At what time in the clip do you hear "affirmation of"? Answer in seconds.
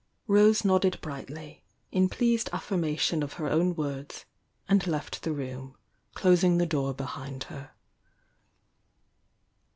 2.51-3.33